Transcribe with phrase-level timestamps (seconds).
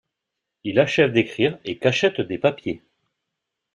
[0.63, 2.81] Il achève d'écrire et cachette des papiers.